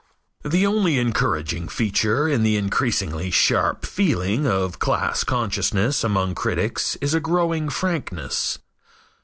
The 0.43 0.65
only 0.65 0.97
encouraging 0.97 1.67
feature 1.67 2.27
in 2.27 2.41
the 2.41 2.57
increasingly 2.57 3.29
sharp 3.29 3.85
feeling 3.85 4.47
of 4.47 4.79
class 4.79 5.23
consciousness 5.23 6.03
among 6.03 6.33
critics 6.33 6.95
is 7.01 7.13
a 7.13 7.19
growing 7.19 7.69
frankness. 7.69 8.57